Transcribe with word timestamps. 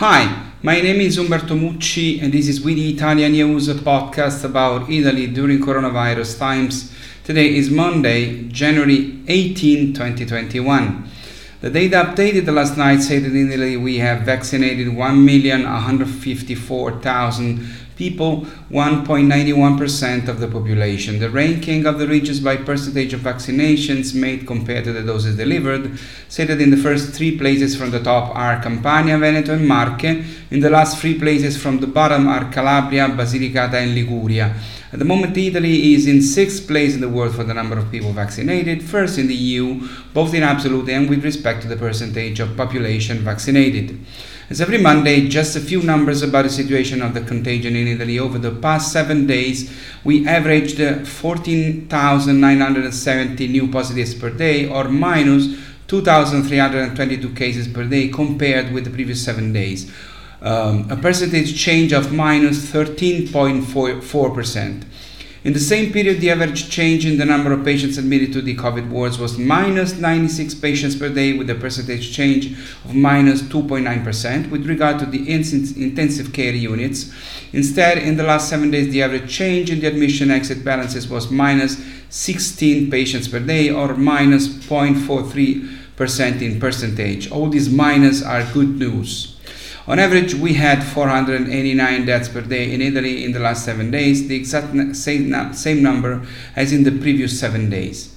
Hi, 0.00 0.52
my 0.62 0.80
name 0.82 1.00
is 1.00 1.16
Umberto 1.16 1.54
Mucci, 1.54 2.22
and 2.22 2.30
this 2.30 2.48
is 2.48 2.60
We 2.60 2.74
the 2.74 2.92
Italian 2.92 3.32
News, 3.32 3.68
a 3.68 3.74
podcast 3.74 4.44
about 4.44 4.90
Italy 4.90 5.26
during 5.26 5.58
coronavirus 5.58 6.38
times. 6.38 6.92
Today 7.24 7.56
is 7.56 7.70
Monday, 7.70 8.46
January 8.48 9.18
18, 9.26 9.94
2021. 9.94 11.08
The 11.62 11.70
data 11.70 12.04
updated 12.04 12.52
last 12.52 12.76
night 12.76 13.00
said 13.00 13.24
that 13.24 13.32
in 13.32 13.50
Italy 13.50 13.78
we 13.78 13.96
have 13.96 14.20
vaccinated 14.20 14.88
1,154,000 14.88 17.66
people, 17.96 18.42
1.91% 18.70 20.28
of 20.28 20.38
the 20.38 20.46
population. 20.46 21.18
The 21.18 21.30
ranking 21.30 21.86
of 21.86 21.98
the 21.98 22.06
regions 22.06 22.40
by 22.40 22.56
percentage 22.56 23.14
of 23.14 23.20
vaccinations 23.20 24.14
made 24.14 24.46
compared 24.46 24.84
to 24.84 24.92
the 24.92 25.02
doses 25.02 25.36
delivered 25.36 25.98
said 26.28 26.48
that 26.48 26.60
in 26.60 26.70
the 26.70 26.76
first 26.76 27.14
three 27.14 27.36
places 27.36 27.74
from 27.74 27.90
the 27.90 28.00
top 28.00 28.34
are 28.36 28.62
Campania, 28.62 29.18
Veneto, 29.18 29.54
and 29.54 29.66
Marche. 29.66 30.24
In 30.50 30.60
the 30.60 30.70
last 30.70 30.98
three 30.98 31.18
places 31.18 31.60
from 31.60 31.78
the 31.80 31.86
bottom 31.86 32.28
are 32.28 32.50
Calabria, 32.52 33.08
Basilicata, 33.08 33.74
and 33.74 33.94
Liguria. 33.94 34.54
At 34.92 35.00
the 35.00 35.04
moment, 35.04 35.36
Italy 35.36 35.94
is 35.94 36.06
in 36.06 36.22
sixth 36.22 36.68
place 36.68 36.94
in 36.94 37.00
the 37.00 37.08
world 37.08 37.34
for 37.34 37.42
the 37.42 37.52
number 37.52 37.76
of 37.76 37.90
people 37.90 38.12
vaccinated, 38.12 38.84
first 38.84 39.18
in 39.18 39.26
the 39.26 39.34
EU, 39.34 39.88
both 40.14 40.32
in 40.32 40.44
absolute 40.44 40.88
and 40.88 41.10
with 41.10 41.24
respect 41.24 41.62
to 41.62 41.68
the 41.68 41.76
percentage 41.76 42.38
of 42.38 42.56
population 42.56 43.18
vaccinated. 43.18 43.98
As 44.48 44.60
every 44.60 44.78
Monday, 44.78 45.26
just 45.26 45.56
a 45.56 45.60
few 45.60 45.82
numbers 45.82 46.22
about 46.22 46.44
the 46.44 46.50
situation 46.50 47.02
of 47.02 47.14
the 47.14 47.20
contagion 47.20 47.74
in 47.74 47.88
Italy. 47.88 48.20
Over 48.20 48.38
the 48.38 48.52
past 48.52 48.92
seven 48.92 49.26
days, 49.26 49.68
we 50.04 50.24
averaged 50.24 50.80
uh, 50.80 51.04
14,970 51.04 53.48
new 53.48 53.66
positives 53.66 54.14
per 54.14 54.30
day, 54.30 54.68
or 54.68 54.84
minus 54.84 55.48
2,322 55.88 57.34
cases 57.34 57.66
per 57.66 57.82
day 57.82 58.06
compared 58.06 58.72
with 58.72 58.84
the 58.84 58.90
previous 58.90 59.24
seven 59.24 59.52
days. 59.52 59.90
Um, 60.42 60.90
a 60.90 60.96
percentage 60.96 61.58
change 61.58 61.92
of 61.92 62.12
minus 62.12 62.70
13.4%. 62.70 64.84
In 65.46 65.52
the 65.52 65.60
same 65.60 65.92
period, 65.92 66.20
the 66.20 66.30
average 66.30 66.70
change 66.70 67.06
in 67.06 67.18
the 67.18 67.24
number 67.24 67.52
of 67.52 67.64
patients 67.64 67.98
admitted 67.98 68.32
to 68.32 68.42
the 68.42 68.56
COVID 68.56 68.90
wards 68.90 69.16
was 69.16 69.38
minus 69.38 69.96
96 69.96 70.54
patients 70.54 70.96
per 70.96 71.08
day, 71.08 71.34
with 71.34 71.48
a 71.48 71.54
percentage 71.54 72.12
change 72.12 72.58
of 72.84 72.96
minus 72.96 73.42
2.9%. 73.42 74.50
With 74.50 74.66
regard 74.66 74.98
to 74.98 75.06
the 75.06 75.30
intensive 75.30 76.32
care 76.32 76.52
units, 76.52 77.12
instead, 77.52 77.98
in 77.98 78.16
the 78.16 78.24
last 78.24 78.48
seven 78.48 78.72
days, 78.72 78.90
the 78.90 79.04
average 79.04 79.32
change 79.32 79.70
in 79.70 79.78
the 79.78 79.86
admission 79.86 80.32
exit 80.32 80.64
balances 80.64 81.08
was 81.08 81.30
minus 81.30 81.80
16 82.08 82.90
patients 82.90 83.28
per 83.28 83.38
day, 83.38 83.70
or 83.70 83.94
minus 83.94 84.48
0.43% 84.48 86.42
in 86.42 86.58
percentage. 86.58 87.30
All 87.30 87.48
these 87.48 87.70
minus 87.70 88.20
are 88.20 88.42
good 88.52 88.80
news. 88.80 89.35
On 89.88 90.00
average, 90.00 90.34
we 90.34 90.54
had 90.54 90.82
489 90.82 92.06
deaths 92.06 92.28
per 92.28 92.40
day 92.40 92.72
in 92.72 92.82
Italy 92.82 93.24
in 93.24 93.30
the 93.30 93.38
last 93.38 93.64
seven 93.64 93.92
days, 93.92 94.26
the 94.26 94.34
exact 94.34 94.96
same, 94.96 95.54
same 95.54 95.82
number 95.82 96.26
as 96.56 96.72
in 96.72 96.82
the 96.82 96.90
previous 96.90 97.38
seven 97.38 97.70
days. 97.70 98.12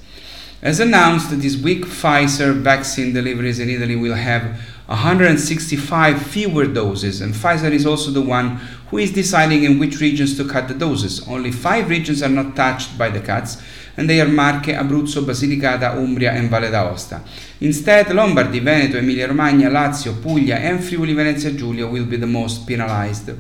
As 0.64 0.80
announced, 0.80 1.30
this 1.40 1.56
week 1.56 1.86
Pfizer 1.86 2.60
vaccine 2.60 3.14
deliveries 3.14 3.60
in 3.60 3.70
Italy 3.70 3.96
will 3.96 4.16
have 4.16 4.60
165 4.88 6.22
fewer 6.24 6.66
doses, 6.66 7.22
and 7.22 7.36
Pfizer 7.36 7.72
is 7.72 7.86
also 7.86 8.10
the 8.10 8.22
one 8.22 8.56
who 8.90 8.98
is 8.98 9.14
deciding 9.14 9.64
in 9.64 9.78
which 9.78 10.02
regions 10.02 10.36
to 10.38 10.50
cut 10.50 10.68
the 10.68 10.74
doses. 10.74 11.26
Only 11.28 11.52
five 11.52 11.88
regions 11.88 12.24
are 12.24 12.30
not 12.30 12.56
touched 12.56 12.98
by 12.98 13.10
the 13.10 13.22
cuts, 13.22 13.62
and 13.96 14.10
they 14.10 14.22
are 14.22 14.28
Marche, 14.28 14.74
Abruzzo, 14.74 15.24
Basilicata, 15.24 15.96
Umbria, 15.98 16.32
and 16.32 16.50
Valle 16.50 16.70
d'Aosta. 16.70 17.22
Instead, 17.60 18.14
Lombardy, 18.14 18.60
Veneto, 18.60 18.98
Emilia-Romagna, 18.98 19.70
Lazio, 19.70 20.14
Puglia, 20.22 20.56
and 20.56 20.84
Friuli 20.84 21.14
Venezia 21.14 21.52
Giulia 21.52 21.88
will 21.88 22.06
be 22.06 22.18
the 22.18 22.28
most 22.28 22.66
penalized. 22.66 23.32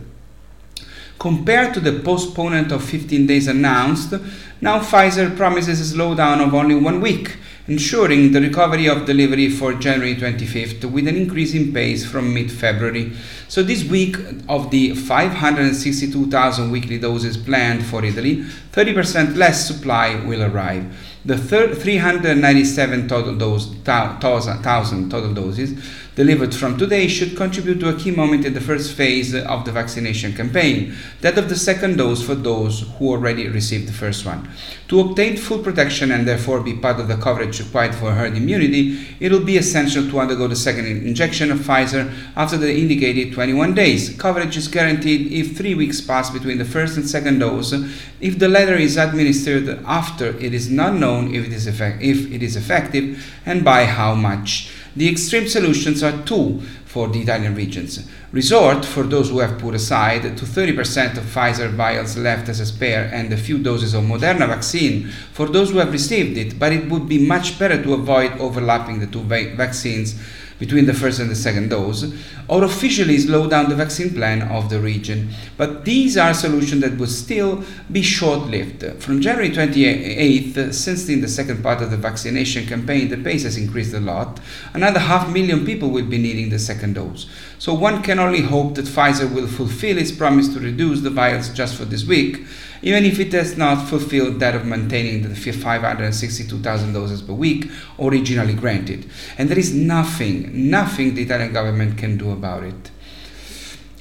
Compared 1.17 1.73
to 1.73 1.79
the 1.81 1.99
postponement 1.99 2.71
of 2.71 2.83
15 2.83 3.27
days 3.27 3.47
announced, 3.47 4.13
now 4.61 4.79
Pfizer 4.79 5.35
promises 5.35 5.79
a 5.79 5.95
slowdown 5.95 6.45
of 6.45 6.53
only 6.53 6.75
one 6.75 7.01
week 7.01 7.37
ensuring 7.69 8.31
the 8.31 8.41
recovery 8.41 8.87
of 8.87 9.05
delivery 9.05 9.47
for 9.49 9.73
January 9.73 10.15
25th 10.15 10.83
with 10.91 11.07
an 11.07 11.15
increase 11.15 11.53
in 11.53 11.71
pace 11.71 12.03
from 12.03 12.33
mid 12.33 12.51
February. 12.51 13.13
So, 13.47 13.61
this 13.61 13.83
week 13.83 14.17
of 14.47 14.71
the 14.71 14.95
562,000 14.95 16.71
weekly 16.71 16.97
doses 16.97 17.37
planned 17.37 17.85
for 17.85 18.03
Italy, 18.03 18.43
30% 18.71 19.35
less 19.35 19.67
supply 19.67 20.15
will 20.25 20.43
arrive. 20.43 20.85
The 21.25 21.37
397 21.37 23.07
total 23.07 23.37
thousand 23.83 25.09
total 25.11 25.33
doses 25.33 25.79
delivered 26.19 26.53
from 26.53 26.77
today 26.77 27.07
should 27.07 27.37
contribute 27.37 27.79
to 27.79 27.87
a 27.87 27.97
key 27.97 28.11
moment 28.11 28.43
in 28.43 28.53
the 28.53 28.59
first 28.59 28.93
phase 28.93 29.33
of 29.33 29.63
the 29.63 29.71
vaccination 29.71 30.33
campaign, 30.33 30.93
that 31.21 31.37
of 31.37 31.47
the 31.47 31.55
second 31.55 31.95
dose 31.95 32.21
for 32.21 32.35
those 32.35 32.81
who 32.97 33.07
already 33.11 33.47
received 33.47 33.87
the 33.87 33.93
first 33.93 34.25
one. 34.25 34.45
To 34.89 34.99
obtain 34.99 35.37
full 35.37 35.59
protection 35.59 36.11
and 36.11 36.27
therefore 36.27 36.59
be 36.59 36.75
part 36.75 36.99
of 36.99 37.07
the 37.07 37.15
coverage 37.15 37.61
required 37.61 37.95
for 37.95 38.11
herd 38.11 38.35
immunity, 38.35 39.07
it 39.21 39.31
will 39.31 39.45
be 39.45 39.55
essential 39.55 40.09
to 40.09 40.19
undergo 40.19 40.49
the 40.49 40.57
second 40.57 40.87
injection 40.87 41.53
of 41.53 41.59
Pfizer 41.59 42.13
after 42.35 42.57
the 42.57 42.75
indicated 42.77 43.31
21 43.31 43.73
days. 43.73 44.13
Coverage 44.17 44.57
is 44.57 44.67
guaranteed 44.67 45.31
if 45.31 45.55
three 45.55 45.73
weeks 45.73 46.01
pass 46.01 46.29
between 46.29 46.57
the 46.57 46.65
first 46.65 46.97
and 46.97 47.07
second 47.07 47.39
dose. 47.39 47.71
If 48.19 48.39
the 48.39 48.49
latter 48.49 48.75
is 48.75 48.97
administered 48.97 49.69
after, 49.85 50.37
it 50.37 50.53
is 50.53 50.69
not 50.69 50.95
known 50.95 51.33
if 51.33 51.45
it 51.45 51.53
is, 51.53 51.65
effect- 51.65 52.03
if 52.03 52.29
it 52.29 52.43
is 52.43 52.57
effective 52.57 53.25
and 53.45 53.63
by 53.63 53.85
how 53.85 54.15
much. 54.15 54.69
The 54.95 55.09
extreme 55.09 55.47
solutions 55.47 56.03
are 56.03 56.23
two 56.23 56.61
for 56.85 57.07
the 57.07 57.21
Italian 57.21 57.55
regions. 57.55 58.07
Resort, 58.31 58.83
for 58.83 59.03
those 59.03 59.29
who 59.29 59.39
have 59.39 59.59
put 59.59 59.75
aside, 59.75 60.23
to 60.23 60.45
30% 60.45 61.17
of 61.17 61.23
Pfizer 61.23 61.69
vials 61.69 62.17
left 62.17 62.49
as 62.49 62.59
a 62.59 62.65
spare 62.65 63.09
and 63.13 63.31
a 63.31 63.37
few 63.37 63.59
doses 63.59 63.93
of 63.93 64.03
Moderna 64.03 64.47
vaccine 64.47 65.09
for 65.31 65.47
those 65.47 65.69
who 65.71 65.77
have 65.77 65.91
received 65.91 66.37
it, 66.37 66.57
but 66.57 66.71
it 66.73 66.89
would 66.89 67.07
be 67.07 67.25
much 67.27 67.59
better 67.59 67.81
to 67.81 67.93
avoid 67.93 68.31
overlapping 68.39 68.99
the 68.99 69.07
two 69.07 69.21
va- 69.21 69.53
vaccines 69.55 70.15
between 70.59 70.85
the 70.85 70.93
first 70.93 71.19
and 71.19 71.31
the 71.31 71.35
second 71.35 71.69
dose, 71.69 72.13
or 72.47 72.63
officially 72.63 73.17
slow 73.17 73.47
down 73.49 73.69
the 73.69 73.75
vaccine 73.75 74.13
plan 74.13 74.41
of 74.41 74.69
the 74.69 74.79
region. 74.79 75.29
But 75.57 75.85
these 75.85 76.17
are 76.17 76.33
solutions 76.33 76.81
that 76.81 76.97
would 76.97 77.09
still 77.09 77.63
be 77.91 78.01
short 78.01 78.47
lived. 78.47 78.83
From 79.01 79.21
January 79.21 79.49
28th, 79.49 80.73
since 80.73 81.07
in 81.09 81.21
the 81.21 81.27
second 81.27 81.63
part 81.63 81.81
of 81.81 81.91
the 81.91 81.97
vaccination 81.97 82.65
campaign 82.67 83.09
the 83.09 83.17
pace 83.17 83.43
has 83.43 83.57
increased 83.57 83.93
a 83.93 83.99
lot, 83.99 84.39
another 84.73 84.99
half 84.99 85.31
million 85.31 85.65
people 85.65 85.89
will 85.89 86.05
be 86.05 86.17
needing 86.17 86.49
the 86.49 86.59
second 86.59 86.93
dose. 86.93 87.27
So 87.57 87.73
one 87.73 88.03
can 88.03 88.19
only 88.19 88.41
hope 88.41 88.75
that 88.75 88.85
Pfizer 88.85 89.33
will 89.33 89.47
fulfill 89.47 89.97
its 89.97 90.11
promise 90.11 90.53
to 90.53 90.59
reduce 90.59 91.01
the 91.01 91.09
vials 91.09 91.49
just 91.49 91.75
for 91.75 91.85
this 91.85 92.05
week 92.05 92.45
even 92.81 93.05
if 93.05 93.19
it 93.19 93.31
has 93.33 93.57
not 93.57 93.87
fulfilled 93.87 94.39
that 94.39 94.55
of 94.55 94.65
maintaining 94.65 95.21
the 95.21 95.35
562,000 95.35 96.93
doses 96.93 97.21
per 97.21 97.33
week 97.33 97.69
originally 97.99 98.53
granted. 98.53 99.09
And 99.37 99.49
there 99.49 99.59
is 99.59 99.73
nothing, 99.73 100.69
nothing 100.69 101.15
the 101.15 101.23
Italian 101.23 101.53
government 101.53 101.97
can 101.97 102.17
do 102.17 102.31
about 102.31 102.63
it. 102.63 102.91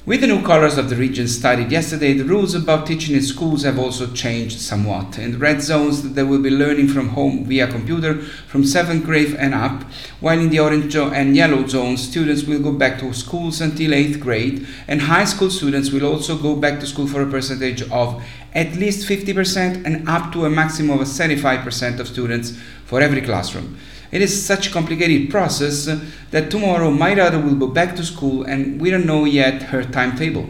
With 0.09 0.21
the 0.21 0.25
new 0.25 0.41
colors 0.41 0.79
of 0.79 0.89
the 0.89 0.95
region 0.95 1.27
studied 1.27 1.71
yesterday, 1.71 2.13
the 2.13 2.23
rules 2.23 2.55
about 2.55 2.87
teaching 2.87 3.15
in 3.15 3.21
schools 3.21 3.61
have 3.61 3.77
also 3.77 4.11
changed 4.11 4.59
somewhat. 4.59 5.19
In 5.19 5.33
the 5.33 5.37
red 5.37 5.61
zones, 5.61 6.13
they 6.13 6.23
will 6.23 6.41
be 6.41 6.49
learning 6.49 6.87
from 6.87 7.09
home 7.09 7.45
via 7.45 7.67
computer 7.67 8.15
from 8.47 8.63
7th 8.63 9.05
grade 9.05 9.35
and 9.35 9.53
up, 9.53 9.83
while 10.19 10.39
in 10.39 10.49
the 10.49 10.61
orange 10.61 10.95
and 10.95 11.35
yellow 11.35 11.67
zones, 11.67 12.09
students 12.09 12.45
will 12.45 12.59
go 12.59 12.71
back 12.71 12.97
to 13.01 13.13
schools 13.13 13.61
until 13.61 13.91
8th 13.91 14.19
grade, 14.19 14.65
and 14.87 15.03
high 15.03 15.25
school 15.25 15.51
students 15.51 15.91
will 15.91 16.03
also 16.03 16.35
go 16.35 16.55
back 16.55 16.79
to 16.79 16.87
school 16.87 17.05
for 17.05 17.21
a 17.21 17.29
percentage 17.29 17.83
of 17.91 18.19
at 18.55 18.73
least 18.77 19.07
50% 19.07 19.85
and 19.85 20.09
up 20.09 20.33
to 20.33 20.43
a 20.43 20.49
maximum 20.49 20.99
of 20.99 21.07
75% 21.07 21.99
of 21.99 22.07
students 22.07 22.57
for 22.83 22.99
every 22.99 23.21
classroom. 23.21 23.77
It 24.11 24.21
is 24.21 24.45
such 24.45 24.67
a 24.67 24.71
complicated 24.71 25.29
process 25.29 25.87
that 26.31 26.49
tomorrow 26.49 26.89
my 26.89 27.13
daughter 27.13 27.39
will 27.39 27.55
go 27.55 27.67
back 27.67 27.95
to 27.95 28.03
school 28.03 28.43
and 28.43 28.81
we 28.81 28.89
don't 28.89 29.05
know 29.05 29.25
yet 29.25 29.63
her 29.63 29.83
timetable. 29.83 30.49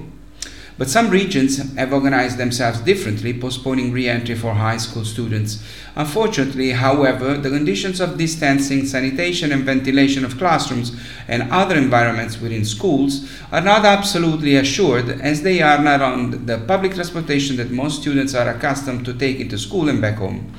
But 0.79 0.89
some 0.89 1.09
regions 1.09 1.57
have 1.75 1.91
organized 1.91 2.37
themselves 2.37 2.79
differently, 2.79 3.37
postponing 3.37 3.91
re 3.91 4.07
entry 4.07 4.33
for 4.33 4.53
high 4.53 4.77
school 4.77 5.03
students. 5.03 5.61
Unfortunately, 5.97 6.71
however, 6.71 7.35
the 7.35 7.49
conditions 7.49 7.99
of 7.99 8.17
distancing, 8.17 8.85
sanitation, 8.85 9.51
and 9.51 9.65
ventilation 9.65 10.23
of 10.23 10.37
classrooms 10.37 10.97
and 11.27 11.51
other 11.51 11.75
environments 11.75 12.39
within 12.39 12.63
schools 12.63 13.29
are 13.51 13.59
not 13.59 13.83
absolutely 13.83 14.55
assured, 14.55 15.09
as 15.09 15.41
they 15.41 15.61
are 15.61 15.83
not 15.83 16.01
on 16.01 16.45
the 16.45 16.59
public 16.59 16.93
transportation 16.93 17.57
that 17.57 17.71
most 17.71 17.99
students 17.99 18.33
are 18.33 18.49
accustomed 18.49 19.03
to 19.03 19.13
take 19.13 19.41
into 19.41 19.57
school 19.57 19.89
and 19.89 20.01
back 20.01 20.15
home. 20.15 20.49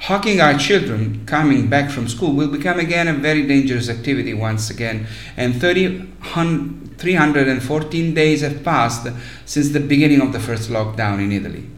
Hawking 0.00 0.40
our 0.40 0.56
children 0.56 1.26
coming 1.26 1.68
back 1.68 1.90
from 1.90 2.08
school 2.08 2.32
will 2.32 2.48
become 2.48 2.78
again 2.78 3.08
a 3.08 3.12
very 3.12 3.46
dangerous 3.46 3.88
activity 3.88 4.32
once 4.32 4.70
again, 4.70 5.06
and 5.36 5.60
30, 5.60 6.06
314 6.96 8.14
days 8.14 8.40
have 8.42 8.62
passed 8.64 9.08
since 9.44 9.70
the 9.70 9.80
beginning 9.80 10.20
of 10.20 10.32
the 10.32 10.40
first 10.40 10.70
lockdown 10.70 11.18
in 11.22 11.32
Italy. 11.32 11.68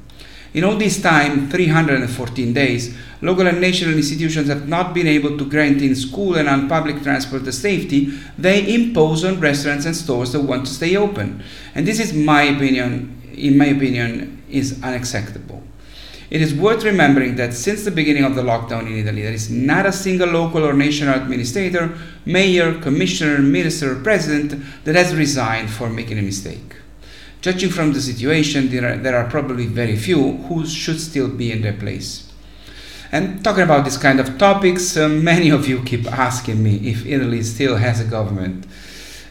In 0.52 0.64
all 0.64 0.76
this 0.76 1.00
time, 1.00 1.48
314 1.48 2.52
days, 2.52 2.96
local 3.22 3.46
and 3.46 3.60
national 3.60 3.94
institutions 3.94 4.48
have 4.48 4.68
not 4.68 4.92
been 4.92 5.06
able 5.06 5.38
to 5.38 5.48
grant 5.48 5.80
in 5.80 5.94
school 5.94 6.36
and 6.36 6.48
on 6.48 6.68
public 6.68 7.02
transport 7.02 7.44
the 7.44 7.52
safety 7.52 8.12
they 8.36 8.74
impose 8.74 9.24
on 9.24 9.40
restaurants 9.40 9.86
and 9.86 9.96
stores 9.96 10.32
that 10.32 10.40
want 10.40 10.66
to 10.66 10.72
stay 10.72 10.96
open. 10.96 11.42
And 11.74 11.86
this 11.86 12.00
is 12.00 12.12
my 12.12 12.42
opinion, 12.42 13.22
in 13.32 13.56
my 13.56 13.66
opinion, 13.66 14.42
is 14.50 14.82
unacceptable. 14.82 15.62
It 16.30 16.40
is 16.40 16.54
worth 16.54 16.84
remembering 16.84 17.34
that 17.36 17.54
since 17.54 17.84
the 17.84 17.90
beginning 17.90 18.24
of 18.24 18.36
the 18.36 18.42
lockdown 18.42 18.86
in 18.86 18.96
Italy, 18.98 19.22
there 19.22 19.32
is 19.32 19.50
not 19.50 19.84
a 19.84 19.92
single 19.92 20.28
local 20.28 20.64
or 20.64 20.72
national 20.72 21.20
administrator, 21.20 21.98
mayor, 22.24 22.80
commissioner, 22.80 23.38
minister, 23.38 23.92
or 23.98 24.02
president 24.02 24.62
that 24.84 24.94
has 24.94 25.14
resigned 25.14 25.70
for 25.70 25.90
making 25.90 26.18
a 26.18 26.22
mistake. 26.22 26.76
Judging 27.40 27.70
from 27.70 27.92
the 27.92 28.00
situation, 28.00 28.68
there 28.68 28.92
are, 28.92 28.96
there 28.96 29.16
are 29.16 29.28
probably 29.28 29.66
very 29.66 29.96
few 29.96 30.36
who 30.36 30.64
should 30.66 31.00
still 31.00 31.28
be 31.28 31.50
in 31.50 31.62
their 31.62 31.72
place. 31.72 32.30
And 33.10 33.42
talking 33.42 33.64
about 33.64 33.84
this 33.84 33.96
kind 33.96 34.20
of 34.20 34.38
topics, 34.38 34.96
uh, 34.96 35.08
many 35.08 35.50
of 35.50 35.66
you 35.66 35.82
keep 35.82 36.06
asking 36.06 36.62
me 36.62 36.76
if 36.88 37.04
Italy 37.06 37.42
still 37.42 37.76
has 37.76 37.98
a 37.98 38.04
government. 38.04 38.66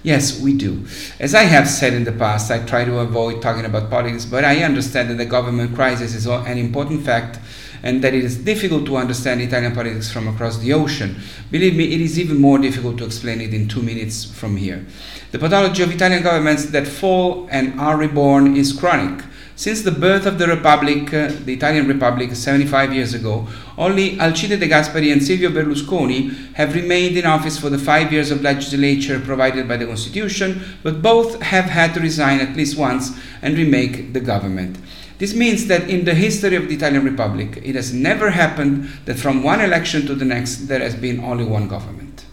Yes, 0.01 0.40
we 0.40 0.54
do. 0.54 0.86
As 1.19 1.36
I 1.36 1.44
have 1.44 1.68
said 1.68 1.94
in 1.94 2.06
the 2.06 2.13
past, 2.13 2.50
I 2.51 2.60
try 2.60 2.86
to 2.86 3.00
avoid 3.00 3.42
talking 3.42 3.66
about 3.66 3.90
politics, 3.90 4.24
but 4.24 4.46
I 4.46 4.63
understand 4.63 5.10
that 5.10 5.18
the 5.18 5.25
government 5.25 5.75
crisis 5.75 6.16
is 6.16 6.25
an 6.25 6.57
important 6.57 7.04
fact 7.04 7.40
and 7.84 8.01
that 8.01 8.13
it 8.13 8.24
is 8.24 8.38
difficult 8.38 8.86
to 8.86 8.98
understand 8.98 9.42
Italian 9.42 9.74
politics 9.74 10.12
from 10.12 10.28
across 10.28 10.57
the 10.60 10.74
ocean. 10.74 11.18
Believe 11.51 11.75
me, 11.75 11.94
it 11.94 12.01
is 12.01 12.18
even 12.18 12.38
more 12.40 12.60
difficult 12.60 12.98
to 13.00 13.06
explain 13.06 13.42
it 13.42 13.54
in 13.54 13.68
two 13.68 13.81
minutes 13.81 14.25
from 14.25 14.57
here. 14.57 14.86
The 15.31 15.40
pathology 15.40 15.84
of 15.84 15.92
Italian 15.92 16.24
governments 16.24 16.68
that 16.68 16.88
fall 16.88 17.48
and 17.52 17.80
are 17.80 17.98
reborn 17.98 18.56
is 18.56 18.74
chronic. 18.74 19.24
Since 19.59 19.81
the 19.81 19.91
birth 19.91 20.25
of 20.25 20.39
the 20.39 20.47
Republic, 20.47 21.13
uh, 21.13 21.33
the 21.44 21.51
Italian 21.51 21.85
Republic, 21.85 22.33
75 22.33 22.94
years 22.94 23.13
ago, 23.13 23.45
only 23.77 24.17
Alcide 24.17 24.57
De 24.57 24.69
Gasperi 24.69 25.11
and 25.11 25.21
Silvio 25.21 25.50
Berlusconi 25.50 26.53
have 26.53 26.75
remained 26.75 27.17
in 27.17 27.25
office 27.25 27.59
for 27.59 27.69
the 27.69 27.77
five 27.77 28.13
years 28.13 28.31
of 28.31 28.41
legislature 28.41 29.19
provided 29.19 29.67
by 29.67 29.75
the 29.75 29.85
Constitution, 29.85 30.63
but 30.81 31.01
both 31.01 31.41
have 31.41 31.65
had 31.65 31.94
to 31.94 32.00
resign 32.00 32.39
at 32.39 32.56
least 32.56 32.77
once 32.77 33.19
and 33.41 33.57
remake 33.57 34.13
the 34.13 34.21
government. 34.21 34.77
This 35.17 35.35
means 35.35 35.67
that 35.67 35.89
in 35.89 36.06
the 36.06 36.15
history 36.15 36.56
of 36.56 36.69
the 36.69 36.75
Italian 36.75 37.03
Republic, 37.03 37.59
it 37.61 37.75
has 37.75 37.94
never 37.94 38.29
happened 38.29 38.88
that 39.03 39.19
from 39.19 39.44
one 39.44 39.59
election 39.59 40.06
to 40.06 40.15
the 40.15 40.23
next 40.23 40.69
there 40.69 40.79
has 40.79 40.95
been 40.95 41.19
only 41.19 41.44
one 41.44 41.67
government. 41.67 42.23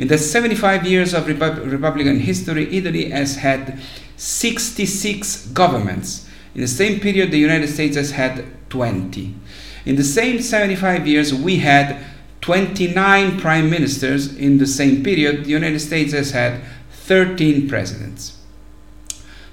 In 0.00 0.08
the 0.08 0.18
75 0.18 0.84
years 0.84 1.14
of 1.14 1.28
Repub- 1.28 1.58
Republican 1.58 2.18
history, 2.18 2.76
Italy 2.76 3.10
has 3.10 3.36
had 3.36 3.78
66 4.16 5.46
governments. 5.54 6.26
In 6.56 6.62
the 6.62 6.68
same 6.68 7.00
period, 7.00 7.30
the 7.30 7.38
United 7.38 7.68
States 7.68 7.96
has 7.96 8.12
had 8.12 8.46
20. 8.70 9.34
In 9.84 9.96
the 9.96 10.02
same 10.02 10.40
75 10.40 11.06
years, 11.06 11.34
we 11.34 11.58
had 11.58 12.02
29 12.40 13.38
prime 13.38 13.68
ministers. 13.68 14.34
In 14.34 14.56
the 14.56 14.66
same 14.66 15.04
period, 15.04 15.44
the 15.44 15.50
United 15.50 15.80
States 15.80 16.14
has 16.14 16.30
had 16.30 16.62
13 16.92 17.68
presidents. 17.68 18.40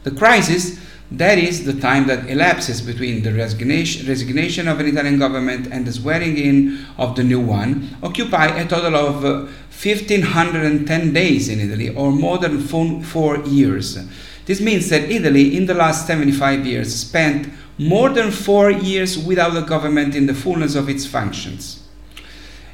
The 0.04 0.12
crisis 0.12 0.80
that 1.12 1.38
is 1.38 1.66
the 1.66 1.80
time 1.80 2.08
that 2.08 2.28
elapses 2.28 2.82
between 2.82 3.22
the 3.22 3.34
resignation, 3.34 4.08
resignation 4.08 4.68
of 4.68 4.80
an 4.80 4.88
Italian 4.88 5.20
government 5.20 5.68
and 5.72 5.86
the 5.86 5.92
swearing 5.92 6.38
in 6.38 6.88
of 6.98 7.16
the 7.16 7.24
new 7.24 7.40
one 7.40 7.96
occupy 8.02 8.48
a 8.48 8.68
total 8.68 8.96
of 8.96 9.24
uh, 9.24 9.48
1510 9.70 11.14
days 11.14 11.50
in 11.50 11.60
Italy 11.60 11.94
or 11.94 12.12
more 12.12 12.40
than 12.40 12.60
four, 12.60 13.04
four 13.04 13.38
years. 13.42 13.98
This 14.46 14.60
means 14.60 14.90
that 14.90 15.10
Italy 15.10 15.56
in 15.56 15.66
the 15.66 15.74
last 15.74 16.06
75 16.08 16.66
years 16.66 16.94
spent 16.94 17.50
more 17.78 18.10
than 18.10 18.32
four 18.32 18.70
years 18.70 19.18
without 19.18 19.56
a 19.56 19.62
government 19.62 20.16
in 20.16 20.28
the 20.28 20.34
fullness 20.34 20.76
of 20.76 20.90
its 20.90 21.06
functions. 21.06 21.88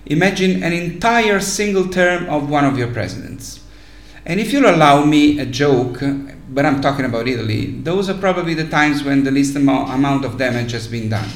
Imagine 0.06 0.64
an 0.64 0.74
entire 0.74 1.40
single 1.40 1.88
term 1.88 2.28
of 2.30 2.50
one 2.50 2.66
of 2.66 2.78
your 2.78 2.92
presidents. 2.92 3.64
And 4.26 4.40
if 4.40 4.52
you'll 4.52 4.70
allow 4.70 5.06
me 5.06 5.40
a 5.40 5.46
joke, 5.46 6.00
but 6.50 6.66
I'm 6.66 6.82
talking 6.82 7.06
about 7.06 7.28
Italy, 7.28 7.68
those 7.82 8.10
are 8.10 8.18
probably 8.18 8.54
the 8.54 8.68
times 8.68 9.04
when 9.04 9.24
the 9.24 9.32
least 9.32 9.56
amount, 9.56 10.26
of 10.26 10.38
damage 10.38 10.72
has 10.72 10.88
been 10.88 11.10
done. 11.10 11.30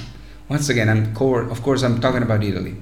Once 0.49 0.69
again, 0.69 0.89
I'm 0.89 1.15
of 1.15 1.61
course, 1.61 1.83
I'm 1.83 2.01
talking 2.01 2.23
about 2.23 2.43
Italy. 2.43 2.75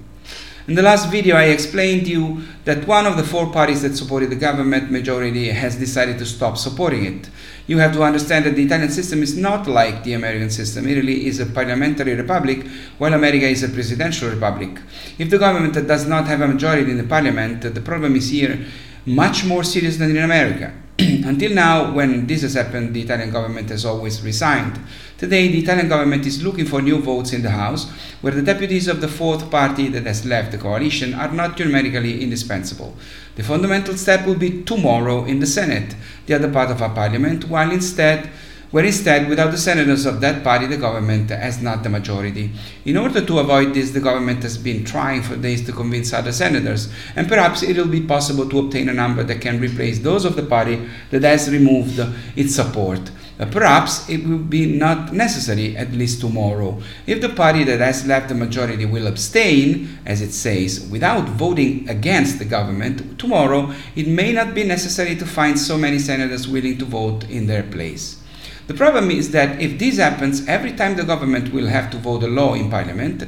In 0.67 0.75
the 0.75 0.83
last 0.83 1.09
video, 1.09 1.37
I 1.37 1.45
explained 1.45 2.05
to 2.05 2.11
you 2.11 2.43
that 2.65 2.87
one 2.87 3.07
of 3.07 3.17
the 3.17 3.23
four 3.23 3.51
parties 3.51 3.81
that 3.81 3.97
supported 3.97 4.29
the 4.29 4.35
government 4.35 4.91
majority 4.91 5.49
has 5.49 5.75
decided 5.75 6.19
to 6.19 6.25
stop 6.25 6.55
supporting 6.55 7.03
it. 7.03 7.29
You 7.65 7.79
have 7.79 7.93
to 7.93 8.03
understand 8.03 8.45
that 8.45 8.55
the 8.55 8.63
Italian 8.63 8.91
system 8.91 9.23
is 9.23 9.35
not 9.35 9.65
like 9.67 10.03
the 10.03 10.13
American 10.13 10.51
system. 10.51 10.87
Italy 10.87 11.25
is 11.25 11.39
a 11.39 11.47
parliamentary 11.47 12.13
republic, 12.13 12.67
while 12.99 13.15
America 13.15 13.47
is 13.47 13.63
a 13.63 13.69
presidential 13.69 14.29
republic. 14.29 14.77
If 15.17 15.31
the 15.31 15.39
government 15.39 15.73
does 15.87 16.05
not 16.05 16.27
have 16.27 16.41
a 16.41 16.47
majority 16.47 16.91
in 16.91 16.97
the 16.97 17.05
parliament, 17.05 17.61
the 17.61 17.81
problem 17.81 18.15
is 18.15 18.29
here 18.29 18.63
much 19.07 19.43
more 19.43 19.63
serious 19.63 19.97
than 19.97 20.11
in 20.11 20.17
America. 20.17 20.73
Until 20.99 21.55
now, 21.55 21.91
when 21.91 22.27
this 22.27 22.43
has 22.43 22.53
happened, 22.53 22.93
the 22.93 23.01
Italian 23.01 23.31
government 23.31 23.69
has 23.69 23.83
always 23.83 24.21
resigned. 24.21 24.79
Today, 25.21 25.49
the 25.49 25.59
Italian 25.59 25.87
government 25.87 26.25
is 26.25 26.43
looking 26.43 26.65
for 26.65 26.81
new 26.81 26.97
votes 26.99 27.31
in 27.31 27.43
the 27.43 27.51
House, 27.51 27.87
where 28.21 28.33
the 28.33 28.41
deputies 28.41 28.87
of 28.87 29.01
the 29.01 29.07
fourth 29.07 29.51
party 29.51 29.87
that 29.89 30.07
has 30.07 30.25
left 30.25 30.51
the 30.51 30.57
coalition 30.57 31.13
are 31.13 31.31
not 31.31 31.59
numerically 31.59 32.23
indispensable. 32.23 32.97
The 33.35 33.43
fundamental 33.43 33.95
step 33.97 34.25
will 34.25 34.33
be 34.33 34.63
tomorrow 34.63 35.25
in 35.25 35.39
the 35.39 35.45
Senate, 35.45 35.95
the 36.25 36.33
other 36.33 36.51
part 36.51 36.71
of 36.71 36.81
our 36.81 36.89
parliament, 36.89 37.47
while 37.47 37.69
instead 37.69 38.31
where 38.71 38.85
instead, 38.85 39.27
without 39.27 39.51
the 39.51 39.57
senators 39.57 40.05
of 40.05 40.21
that 40.21 40.45
party, 40.45 40.65
the 40.65 40.77
government 40.77 41.29
has 41.29 41.61
not 41.61 41.83
the 41.83 41.89
majority. 41.89 42.51
In 42.85 42.95
order 42.95 43.23
to 43.23 43.39
avoid 43.39 43.73
this, 43.73 43.91
the 43.91 43.99
government 43.99 44.43
has 44.43 44.57
been 44.57 44.85
trying 44.85 45.21
for 45.21 45.35
days 45.35 45.65
to 45.65 45.73
convince 45.73 46.13
other 46.13 46.31
senators, 46.31 46.89
and 47.15 47.27
perhaps 47.27 47.63
it 47.63 47.75
will 47.75 47.89
be 47.89 48.01
possible 48.01 48.49
to 48.49 48.59
obtain 48.59 48.87
a 48.87 48.93
number 48.93 49.23
that 49.23 49.41
can 49.41 49.59
replace 49.59 49.99
those 49.99 50.23
of 50.23 50.37
the 50.37 50.43
party 50.43 50.87
that 51.09 51.23
has 51.23 51.51
removed 51.51 51.99
its 52.37 52.55
support. 52.55 53.11
Uh, 53.41 53.45
perhaps 53.49 54.07
it 54.07 54.23
will 54.23 54.37
be 54.37 54.67
not 54.67 55.11
necessary, 55.11 55.75
at 55.75 55.91
least 55.93 56.21
tomorrow. 56.21 56.79
If 57.07 57.21
the 57.21 57.29
party 57.29 57.63
that 57.63 57.79
has 57.79 58.05
left 58.05 58.29
the 58.29 58.35
majority 58.35 58.85
will 58.85 59.07
abstain, 59.07 59.97
as 60.05 60.21
it 60.21 60.31
says, 60.31 60.87
without 60.91 61.27
voting 61.27 61.89
against 61.89 62.37
the 62.37 62.45
government, 62.45 63.17
tomorrow 63.17 63.73
it 63.95 64.07
may 64.07 64.31
not 64.31 64.53
be 64.53 64.63
necessary 64.63 65.15
to 65.15 65.25
find 65.25 65.57
so 65.57 65.75
many 65.75 65.97
senators 65.97 66.47
willing 66.47 66.77
to 66.77 66.85
vote 66.85 67.27
in 67.31 67.47
their 67.47 67.63
place. 67.63 68.21
The 68.67 68.75
problem 68.75 69.09
is 69.09 69.31
that 69.31 69.59
if 69.59 69.79
this 69.79 69.97
happens, 69.97 70.47
every 70.47 70.73
time 70.73 70.95
the 70.95 71.03
government 71.03 71.51
will 71.51 71.67
have 71.67 71.89
to 71.91 71.97
vote 71.97 72.21
a 72.21 72.27
law 72.27 72.53
in 72.53 72.69
parliament, 72.69 73.23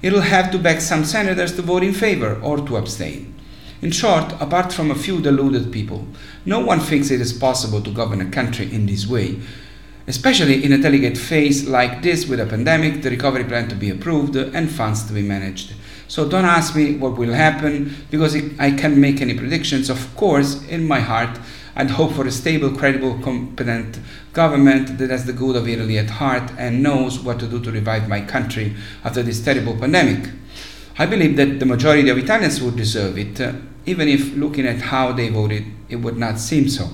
it 0.00 0.12
will 0.12 0.20
have 0.20 0.52
to 0.52 0.58
beg 0.58 0.80
some 0.80 1.04
senators 1.04 1.56
to 1.56 1.62
vote 1.62 1.82
in 1.82 1.92
favor 1.92 2.40
or 2.40 2.58
to 2.58 2.76
abstain. 2.76 3.35
In 3.82 3.90
short, 3.90 4.32
apart 4.40 4.72
from 4.72 4.90
a 4.90 4.94
few 4.94 5.20
deluded 5.20 5.70
people, 5.70 6.06
no 6.46 6.60
one 6.60 6.80
thinks 6.80 7.10
it 7.10 7.20
is 7.20 7.32
possible 7.32 7.82
to 7.82 7.90
govern 7.90 8.22
a 8.22 8.30
country 8.30 8.72
in 8.72 8.86
this 8.86 9.06
way, 9.06 9.38
especially 10.06 10.64
in 10.64 10.72
a 10.72 10.78
delicate 10.78 11.18
phase 11.18 11.68
like 11.68 12.02
this 12.02 12.26
with 12.26 12.40
a 12.40 12.46
pandemic, 12.46 13.02
the 13.02 13.10
recovery 13.10 13.44
plan 13.44 13.68
to 13.68 13.74
be 13.74 13.90
approved, 13.90 14.34
and 14.34 14.70
funds 14.70 15.04
to 15.04 15.12
be 15.12 15.22
managed. 15.22 15.74
So 16.08 16.28
don't 16.28 16.44
ask 16.44 16.74
me 16.74 16.96
what 16.96 17.18
will 17.18 17.34
happen 17.34 17.94
because 18.10 18.34
I 18.58 18.70
can't 18.70 18.96
make 18.96 19.20
any 19.20 19.34
predictions. 19.34 19.90
Of 19.90 20.16
course, 20.16 20.64
in 20.68 20.86
my 20.86 21.00
heart, 21.00 21.38
I'd 21.74 21.90
hope 21.90 22.12
for 22.12 22.26
a 22.26 22.30
stable, 22.30 22.70
credible, 22.70 23.18
competent 23.18 23.98
government 24.32 24.96
that 24.96 25.10
has 25.10 25.26
the 25.26 25.32
good 25.34 25.56
of 25.56 25.68
Italy 25.68 25.98
at 25.98 26.08
heart 26.08 26.50
and 26.56 26.82
knows 26.82 27.18
what 27.18 27.38
to 27.40 27.46
do 27.46 27.60
to 27.60 27.70
revive 27.70 28.08
my 28.08 28.22
country 28.22 28.74
after 29.04 29.22
this 29.22 29.44
terrible 29.44 29.76
pandemic. 29.76 30.30
I 30.98 31.04
believe 31.04 31.36
that 31.36 31.60
the 31.60 31.66
majority 31.66 32.08
of 32.08 32.16
Italians 32.16 32.62
would 32.62 32.76
deserve 32.76 33.18
it, 33.18 33.38
uh, 33.40 33.52
even 33.84 34.08
if 34.08 34.34
looking 34.34 34.66
at 34.66 34.80
how 34.80 35.12
they 35.12 35.28
voted, 35.28 35.64
it 35.90 35.96
would 35.96 36.16
not 36.16 36.38
seem 36.38 36.68
so. 36.68 36.88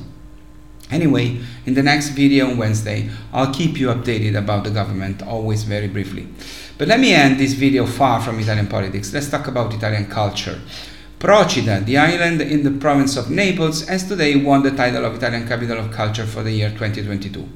Anyway, 0.90 1.40
in 1.64 1.74
the 1.74 1.82
next 1.82 2.10
video 2.10 2.50
on 2.50 2.58
Wednesday, 2.58 3.08
I'll 3.32 3.54
keep 3.54 3.78
you 3.78 3.88
updated 3.88 4.36
about 4.36 4.64
the 4.64 4.70
government, 4.70 5.22
always 5.22 5.62
very 5.62 5.88
briefly. 5.88 6.28
But 6.76 6.88
let 6.88 7.00
me 7.00 7.14
end 7.14 7.38
this 7.38 7.54
video 7.54 7.86
far 7.86 8.20
from 8.20 8.40
Italian 8.40 8.66
politics. 8.66 9.12
Let's 9.12 9.30
talk 9.30 9.46
about 9.46 9.72
Italian 9.72 10.06
culture. 10.06 10.60
Procida, 11.18 11.84
the 11.84 11.96
island 11.96 12.42
in 12.42 12.64
the 12.64 12.72
province 12.72 13.16
of 13.16 13.30
Naples, 13.30 13.86
has 13.86 14.06
today 14.06 14.34
won 14.34 14.64
the 14.64 14.72
title 14.72 15.04
of 15.04 15.14
Italian 15.14 15.46
Capital 15.46 15.78
of 15.78 15.92
Culture 15.92 16.26
for 16.26 16.42
the 16.42 16.50
year 16.50 16.70
2022. 16.70 17.48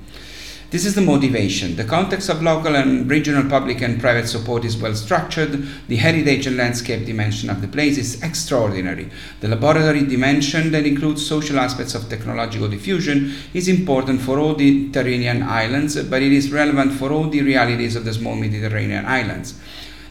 This 0.69 0.85
is 0.85 0.97
the 0.97 1.01
motivation. 1.01 1.77
The 1.77 1.85
context 1.85 2.29
of 2.29 2.43
local 2.43 2.75
and 2.75 3.09
regional 3.09 3.49
public 3.49 3.83
and 3.83 4.01
private 4.01 4.27
support 4.27 4.65
is 4.65 4.77
well 4.77 4.97
structured. 4.97 5.65
The 5.87 5.95
heritage 5.95 6.49
and 6.49 6.57
landscape 6.57 7.07
dimension 7.07 7.49
of 7.51 7.63
the 7.63 7.69
place 7.69 7.97
is 7.97 8.21
extraordinary. 8.21 9.09
The 9.41 9.47
laboratory 9.47 10.05
dimension 10.05 10.73
that 10.73 10.85
includes 10.85 11.25
social 11.25 11.61
aspects 11.61 11.95
of 11.95 12.09
technological 12.09 12.67
diffusion 12.67 13.33
is 13.55 13.69
important 13.69 14.21
for 14.21 14.41
all 14.41 14.57
the 14.57 14.87
Mediterranean 14.87 15.45
islands, 15.45 16.03
but 16.03 16.21
it 16.21 16.33
is 16.33 16.51
relevant 16.51 16.95
for 16.95 17.13
all 17.13 17.29
the 17.29 17.43
realities 17.43 17.95
of 17.95 18.05
the 18.05 18.13
small 18.13 18.35
Mediterranean 18.35 19.07
islands. 19.07 19.55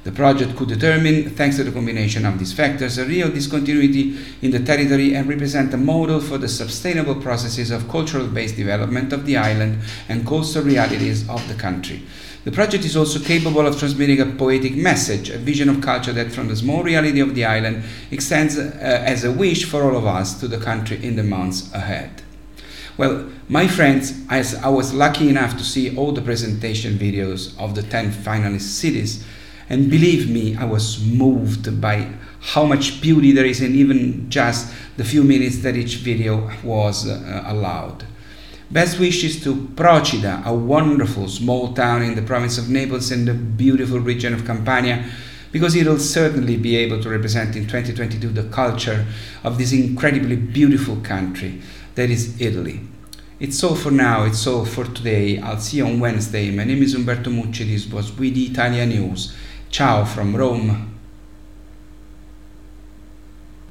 The 0.05 0.11
project 0.11 0.55
could 0.55 0.69
determine, 0.69 1.31
thanks 1.31 1.55
to 1.55 1.63
the 1.63 1.71
combination 1.71 2.27
of 2.27 2.37
these 2.37 2.53
factors, 2.53 2.99
a 2.99 3.05
real 3.05 3.31
discontinuity 3.31 4.15
in 4.43 4.51
the 4.51 4.59
territory 4.59 5.15
and 5.15 5.27
represent 5.27 5.73
a 5.73 5.77
model 5.77 6.19
for 6.19 6.37
the 6.37 6.47
sustainable 6.47 7.15
processes 7.15 7.71
of 7.71 7.89
cultural 7.89 8.27
based 8.27 8.55
development 8.55 9.11
of 9.11 9.25
the 9.25 9.35
island 9.35 9.79
and 10.07 10.23
coastal 10.23 10.61
realities 10.61 11.27
of 11.27 11.45
the 11.47 11.55
country. 11.55 12.03
The 12.43 12.51
project 12.51 12.85
is 12.85 12.95
also 12.95 13.17
capable 13.17 13.65
of 13.65 13.79
transmitting 13.79 14.21
a 14.21 14.27
poetic 14.27 14.75
message, 14.75 15.31
a 15.31 15.39
vision 15.39 15.69
of 15.69 15.81
culture 15.81 16.13
that, 16.13 16.31
from 16.31 16.49
the 16.49 16.55
small 16.55 16.83
reality 16.83 17.19
of 17.19 17.33
the 17.33 17.45
island, 17.45 17.83
extends 18.11 18.59
uh, 18.59 18.77
as 18.79 19.23
a 19.23 19.31
wish 19.31 19.65
for 19.65 19.81
all 19.81 19.97
of 19.97 20.05
us 20.05 20.39
to 20.39 20.47
the 20.47 20.59
country 20.59 21.03
in 21.03 21.15
the 21.15 21.23
months 21.23 21.73
ahead. 21.73 22.21
Well, 22.95 23.27
my 23.49 23.67
friends, 23.67 24.13
as 24.29 24.53
I 24.53 24.69
was 24.69 24.93
lucky 24.93 25.29
enough 25.29 25.57
to 25.57 25.63
see 25.63 25.97
all 25.97 26.11
the 26.11 26.21
presentation 26.21 26.99
videos 26.99 27.59
of 27.59 27.73
the 27.73 27.81
10 27.81 28.11
finalist 28.11 28.69
cities, 28.77 29.25
and 29.69 29.89
believe 29.89 30.29
me, 30.29 30.55
I 30.55 30.65
was 30.65 31.03
moved 31.03 31.81
by 31.81 32.11
how 32.39 32.65
much 32.65 33.01
beauty 33.01 33.31
there 33.31 33.45
is 33.45 33.61
in 33.61 33.73
even 33.73 34.29
just 34.29 34.71
the 34.97 35.03
few 35.03 35.23
minutes 35.23 35.59
that 35.59 35.75
each 35.75 35.97
video 35.97 36.51
was 36.63 37.07
uh, 37.09 37.43
allowed. 37.47 38.05
Best 38.69 38.99
wishes 38.99 39.43
to 39.43 39.55
Procida, 39.55 40.45
a 40.45 40.53
wonderful 40.53 41.27
small 41.27 41.73
town 41.73 42.01
in 42.03 42.15
the 42.15 42.21
province 42.21 42.57
of 42.57 42.69
Naples 42.69 43.11
in 43.11 43.25
the 43.25 43.33
beautiful 43.33 43.99
region 43.99 44.33
of 44.33 44.45
Campania, 44.45 45.09
because 45.51 45.75
it 45.75 45.87
will 45.87 45.99
certainly 45.99 46.57
be 46.57 46.75
able 46.75 47.01
to 47.01 47.09
represent 47.09 47.55
in 47.55 47.63
2022 47.63 48.29
the 48.29 48.43
culture 48.49 49.05
of 49.43 49.57
this 49.57 49.71
incredibly 49.71 50.35
beautiful 50.35 50.97
country 50.97 51.61
that 51.95 52.09
is 52.09 52.39
Italy. 52.41 52.81
It's 53.39 53.63
all 53.63 53.75
for 53.75 53.91
now, 53.91 54.23
it's 54.23 54.45
all 54.47 54.65
for 54.65 54.85
today. 54.85 55.39
I'll 55.39 55.59
see 55.59 55.77
you 55.77 55.85
on 55.85 55.99
Wednesday. 55.99 56.51
My 56.51 56.63
name 56.63 56.81
is 56.81 56.95
Umberto 56.95 57.29
Mucci. 57.29 57.67
This 57.67 57.87
was 57.87 58.11
with 58.17 58.35
Italia 58.37 58.85
News. 58.85 59.35
Ciao 59.75 60.05
from 60.05 60.33
Rome. 60.33 60.94